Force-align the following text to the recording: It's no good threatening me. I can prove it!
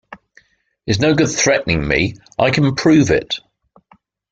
It's 0.87 0.97
no 0.97 1.13
good 1.13 1.29
threatening 1.29 1.87
me. 1.87 2.15
I 2.39 2.49
can 2.49 2.73
prove 2.73 3.11
it! 3.11 3.37